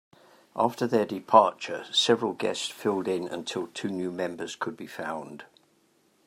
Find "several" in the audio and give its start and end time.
1.91-2.33